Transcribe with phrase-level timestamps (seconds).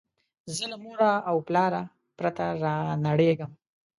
[0.55, 1.83] زه له موره او پلاره
[2.17, 3.51] پرته رانړېږم